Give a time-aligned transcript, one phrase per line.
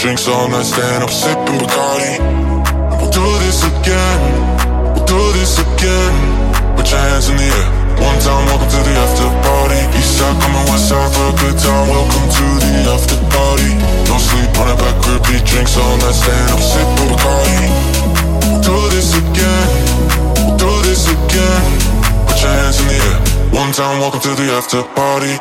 [0.00, 2.16] Drinks all night, stand up sipping Bacardi.
[2.96, 4.20] We'll do this again,
[4.96, 6.14] we'll do this again.
[6.74, 7.68] Put your hands in the air.
[8.00, 9.80] One time, welcome to the after party.
[9.98, 11.86] East side, coming west side for a good time.
[11.92, 13.70] Welcome to the after party.
[14.08, 17.60] No sleep, on back, repeat drinks all night, stand up sipping Bacardi.
[18.48, 19.68] We'll do this again,
[20.40, 21.62] we'll do this again.
[22.24, 23.29] Put your hands in the air.
[23.52, 25.38] One time, welcome to the after party.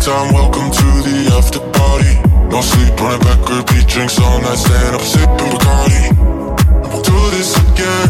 [0.00, 2.14] Time, welcome to the after party.
[2.48, 6.16] No sleep, running back, repeat drinks all night, stand up, sipping Bacardi.
[6.88, 8.08] We'll do this again,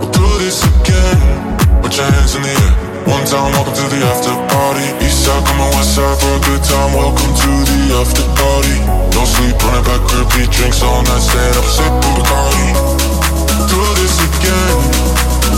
[0.00, 1.53] we'll do this again
[1.84, 2.72] put your hands in the air.
[3.04, 4.88] One time, welcome to the after party.
[5.04, 6.96] East side, come on, west side for a good time.
[6.96, 8.76] Welcome to the after party.
[9.12, 12.68] No sleep, running back back, crib, drinks all night, stand up, sip and Bacardi.
[13.68, 14.78] Do this again,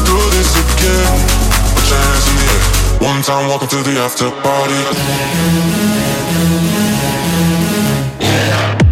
[0.02, 1.14] do this again.
[1.78, 2.62] Put your hands in the air.
[3.06, 4.82] One time, welcome to the after party.
[8.18, 8.85] Yeah.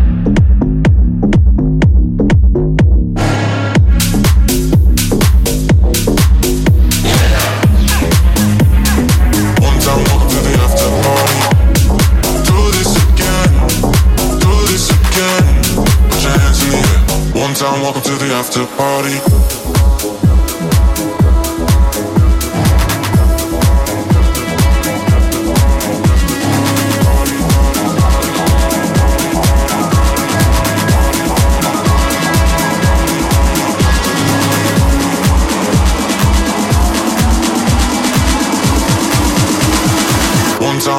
[17.55, 19.21] in town, welcome to the after party.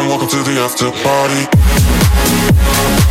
[0.08, 3.05] welcome to the after party.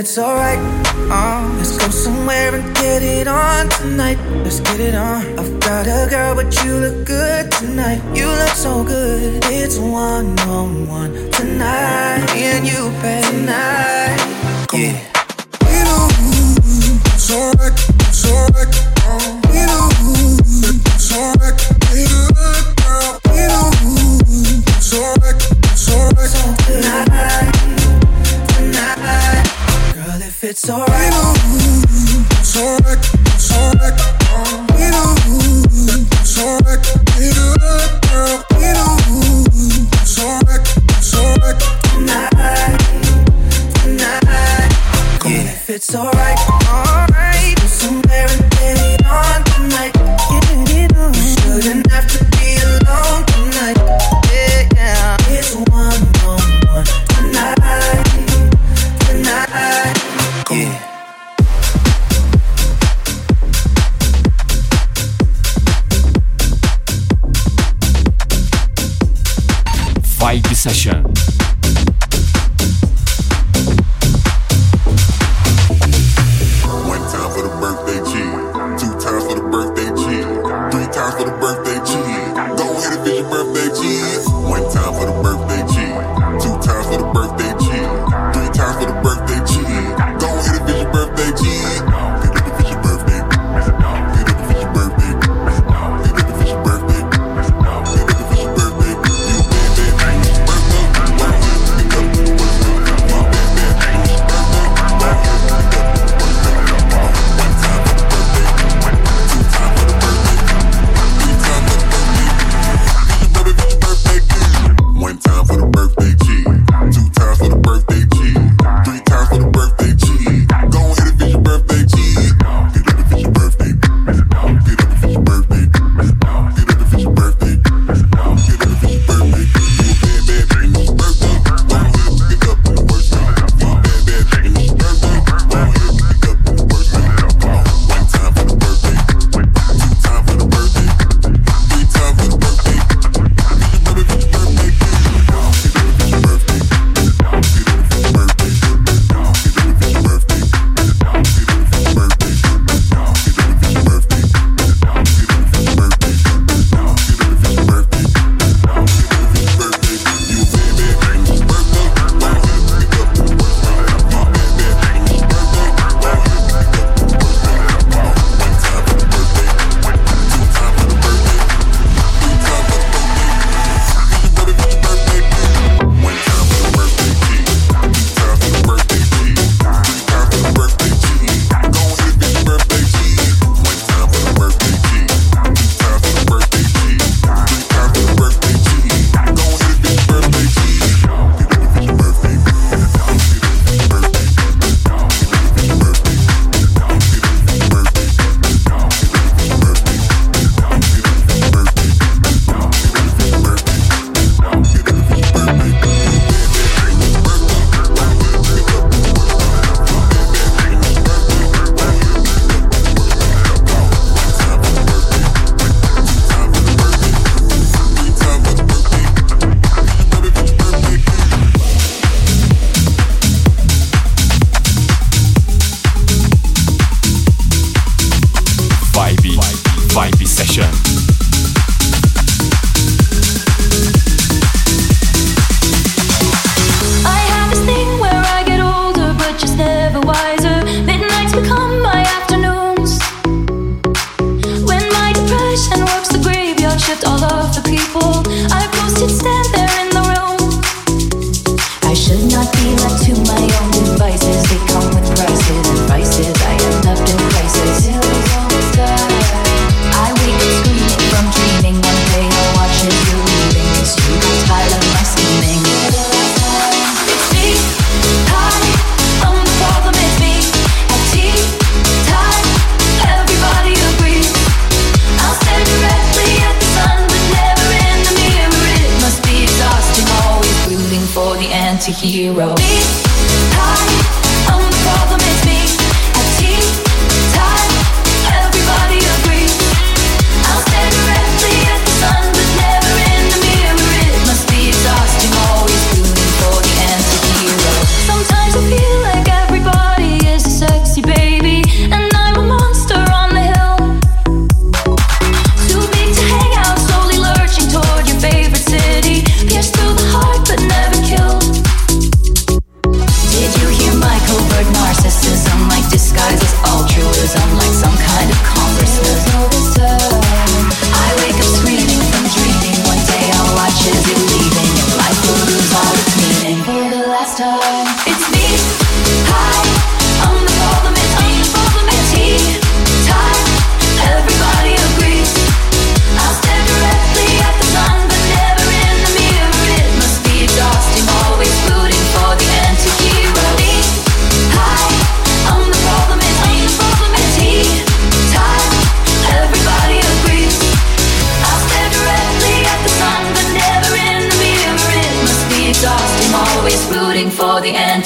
[0.00, 0.58] It's alright.
[1.12, 4.18] Uh, let's go somewhere and get it on tonight.
[4.42, 5.20] Let's get it on.
[5.38, 8.00] I've got a girl, but you look good tonight.
[8.16, 9.44] You look so good.
[9.44, 12.24] It's one on one tonight.
[12.32, 14.16] Me and you, babe, tonight.
[14.68, 15.06] Come yeah.
[15.92, 16.08] On.
[16.24, 16.56] Know
[17.12, 17.76] it's alright,
[18.08, 18.72] it's alright.
[19.52, 19.88] We know
[20.96, 21.56] it's alright.
[21.92, 23.20] Be good, girl.
[23.36, 23.68] Know
[24.64, 25.36] it's alright,
[25.72, 26.30] it's alright.
[26.30, 27.49] So tonight
[30.42, 31.12] if it's alright.
[32.56, 32.96] Alright,
[33.52, 34.00] alright.
[36.40, 36.80] Alright.
[38.08, 38.44] Girl.
[39.92, 40.64] It's alright,
[41.14, 41.60] alright.
[41.92, 42.78] Tonight,
[43.82, 44.72] tonight.
[45.20, 46.49] Come if it's alright.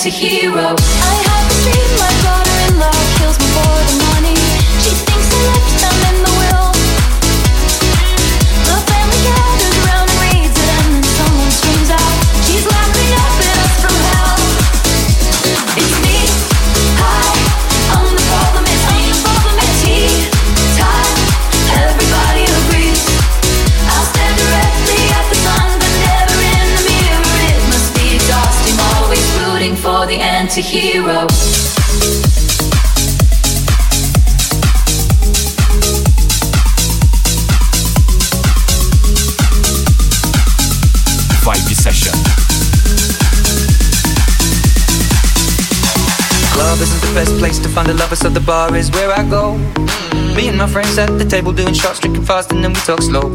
[0.05, 0.44] to hear.
[48.47, 49.59] Bar is where I go.
[50.37, 53.03] Me and my friends at the table doing shots, drinking fast, and then we talk
[53.03, 53.27] slow.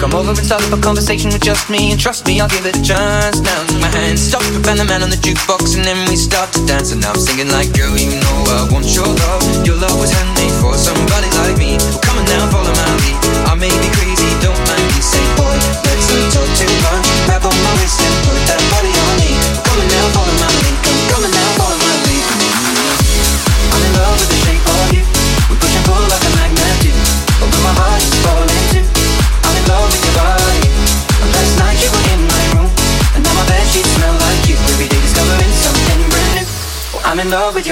[0.00, 2.64] Come over and start up a conversation with just me, and trust me, I'll give
[2.64, 3.40] it a chance.
[3.40, 6.16] Now take my hand, stop the band, the man on the jukebox, and then we
[6.16, 6.92] start to dance.
[6.92, 9.42] And now I'm singing like, girl, you know I want your love.
[9.66, 11.76] Your love was handmade for somebody like me.
[12.00, 13.18] Come on now, follow my lead.
[13.44, 14.67] I may be crazy, don't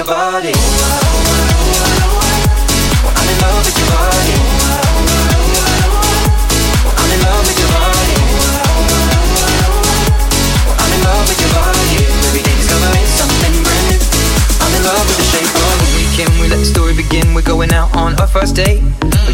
[0.07, 0.55] body.
[3.11, 4.39] I'm in love with your body.
[6.95, 8.15] I'm in love with your body.
[10.79, 12.07] I'm in love with your body.
[12.23, 13.99] Every day discovering something brand new.
[14.63, 16.31] I'm in love with the shape of the weekend.
[16.39, 17.33] We let the story begin.
[17.35, 18.81] We're going out on our first date.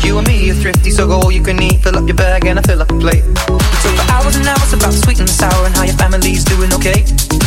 [0.01, 1.83] You and me are thrifty, so go all you can eat.
[1.83, 3.23] Fill up your bag and I fill up a plate.
[3.23, 6.43] We for hours and hours about the sweet and the sour and how your family's
[6.43, 7.05] doing okay.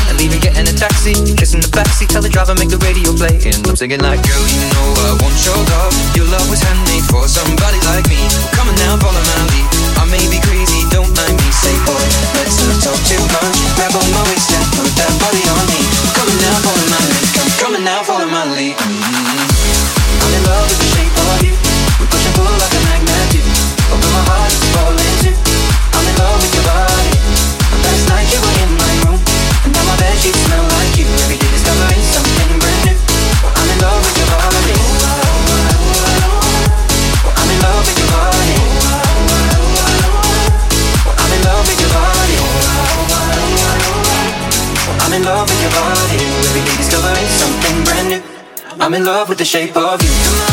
[0.08, 3.50] And leaving, getting a taxi, kissing the backseat, tell the driver make the radio play.
[3.50, 5.94] And I'm singing like, girl, you know I want your love.
[6.14, 8.20] Your love was handmade for somebody like me.
[8.54, 9.66] Come on now, follow my lead.
[9.98, 11.48] I may be crazy, don't mind me.
[11.50, 12.06] Say, boy,
[12.38, 13.56] let's not talk too much.
[13.74, 15.55] Grab on my waist and put that body on
[49.06, 50.45] love with the shape of you.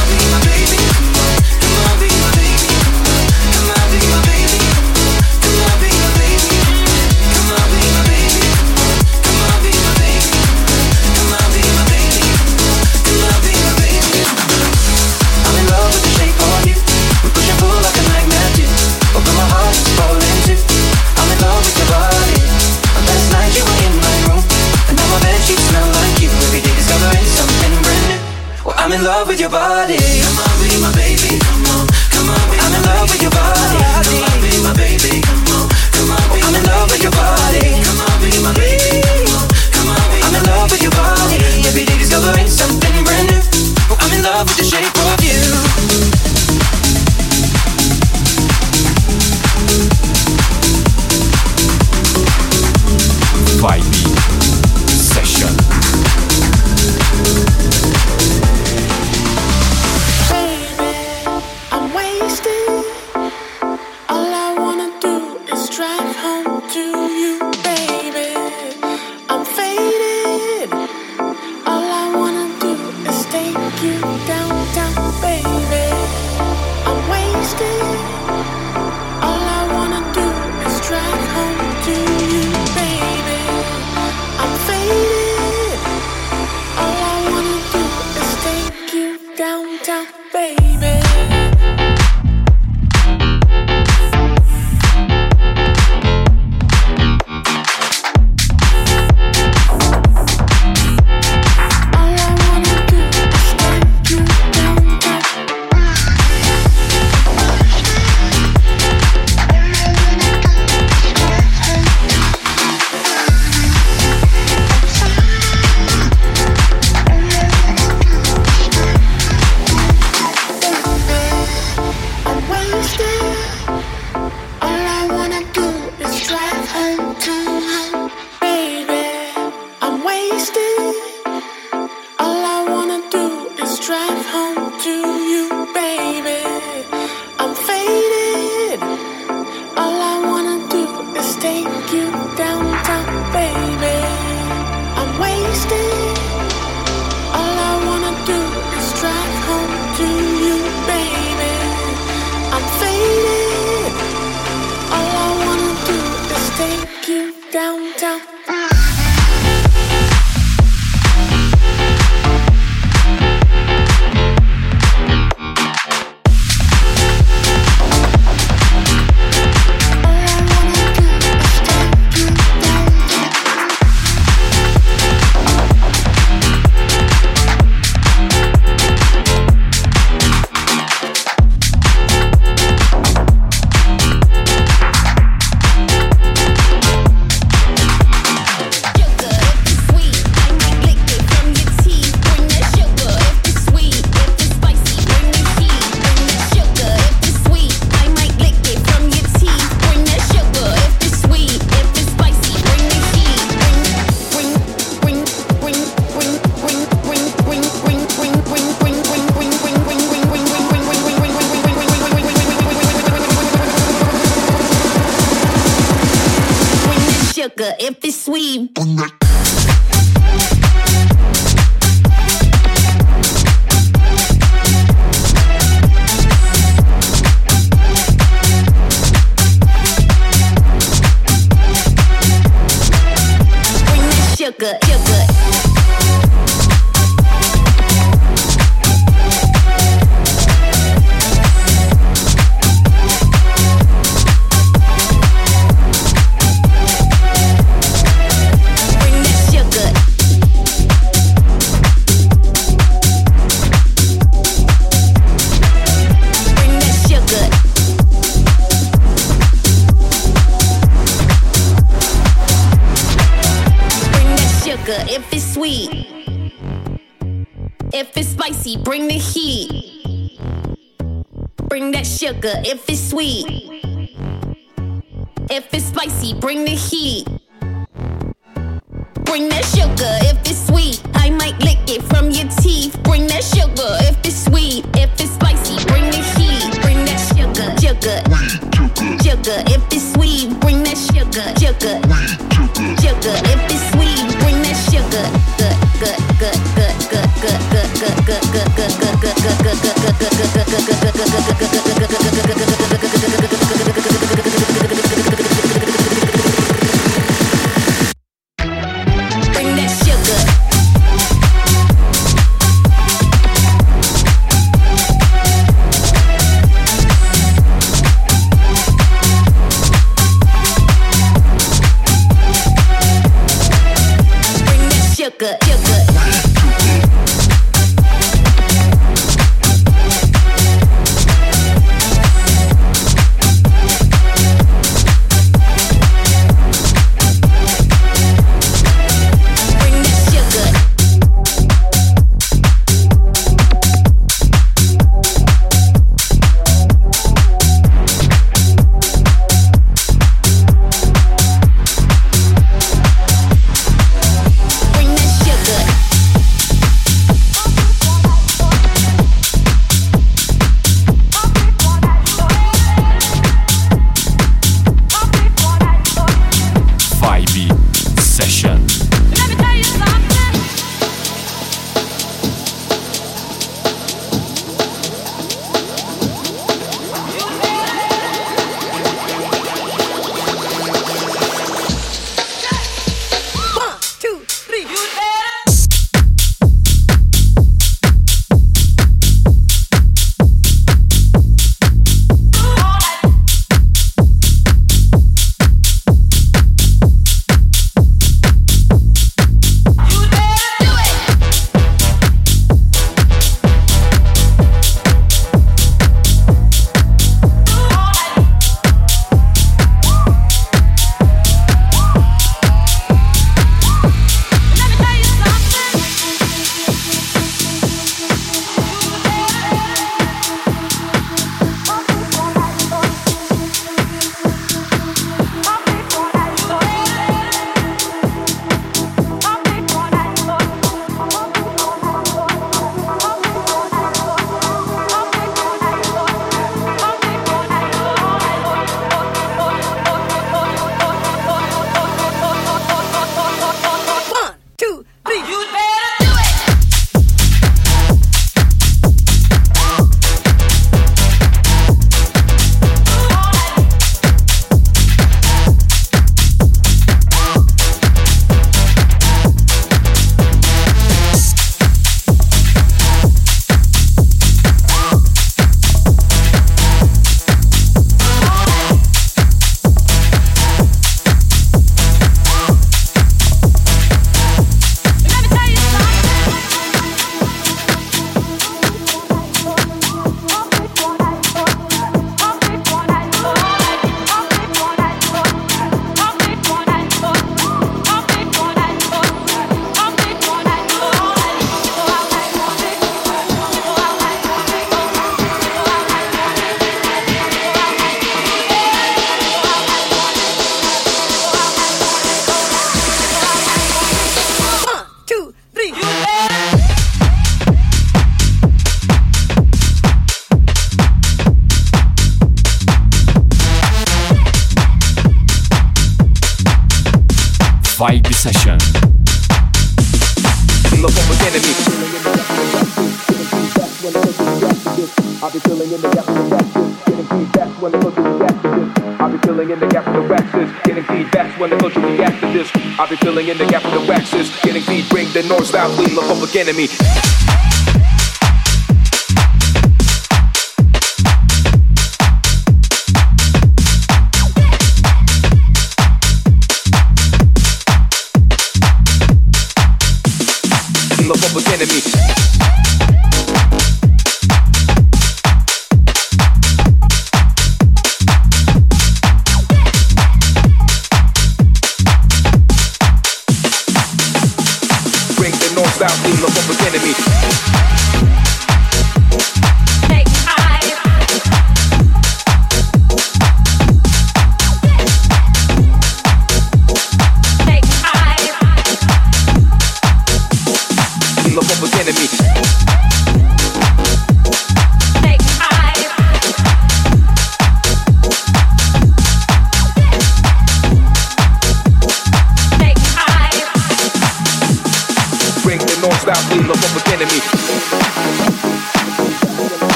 [272.46, 273.53] if it's sweet.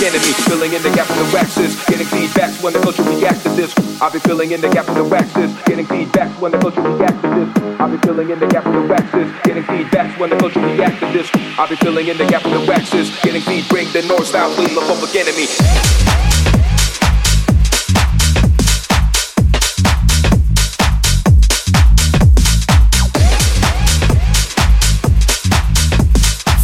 [0.00, 3.42] Public enemy, Filling in the gap in the waxes, getting feedback when the culture reacts
[3.42, 3.74] to this.
[4.00, 7.20] I've been filling in the gap in the waxes, getting feedback when the culture reacts
[7.20, 7.78] to this.
[7.78, 11.00] I've been filling in the gap in the waxes, getting feedback when the culture reacts
[11.00, 11.30] to this.
[11.58, 14.56] I've been filling in the gap in the waxes, getting feed, bring the north south
[14.56, 15.44] clean the public enemy.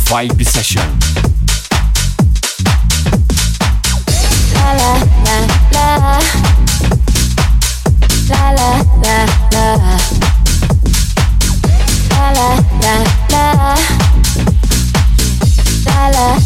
[0.09, 1.16] Vibe Session.
[4.75, 4.97] la
[16.11, 16.46] la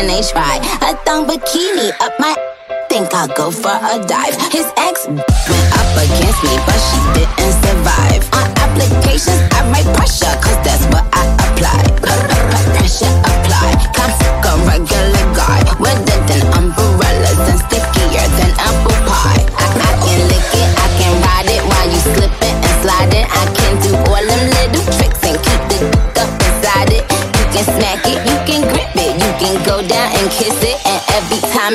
[0.00, 0.56] when they try.
[0.88, 2.34] A thong bikini up my
[2.88, 4.34] think I'll go for a dive.
[4.50, 7.69] His ex went up against me, but she didn't say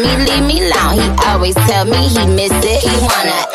[0.05, 0.93] me, leave me alone.
[0.99, 3.54] He always tell me he miss it, he wanna